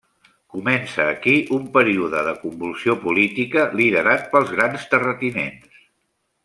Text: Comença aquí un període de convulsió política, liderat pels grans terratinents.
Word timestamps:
Comença 0.53 1.05
aquí 1.09 1.35
un 1.57 1.67
període 1.75 2.23
de 2.29 2.33
convulsió 2.47 2.97
política, 3.05 3.69
liderat 3.83 4.29
pels 4.33 4.53
grans 4.59 4.93
terratinents. 4.95 5.83